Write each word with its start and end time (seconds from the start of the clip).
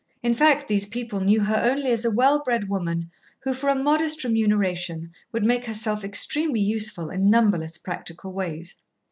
In 0.23 0.33
fact, 0.33 0.67
these 0.67 0.87
people 0.87 1.19
knew 1.19 1.41
her 1.41 1.59
only 1.63 1.91
as 1.91 2.03
a 2.03 2.09
well 2.09 2.41
bred 2.43 2.67
woman 2.67 3.11
who 3.43 3.53
for 3.53 3.69
a 3.69 3.75
modest 3.75 4.23
remuneration 4.23 5.11
would 5.31 5.45
make 5.45 5.65
herself 5.65 6.03
extremely 6.03 6.59
useful 6.59 7.11
in 7.11 7.29
numberless 7.29 7.77
practical 7.77 8.33
ways. 8.33 8.77